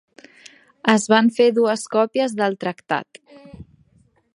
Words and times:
Es 0.93 1.05
van 1.13 1.29
fer 1.37 1.47
dues 1.59 1.85
còpies 1.97 2.37
del 2.41 2.61
tractat. 2.65 3.25